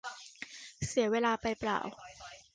[0.87, 1.79] เสียเวลาไปเปล่า